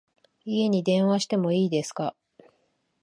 [0.45, 2.15] 家に電話しても良いですか？